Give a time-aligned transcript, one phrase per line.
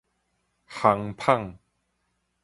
[0.67, 1.59] 烘麭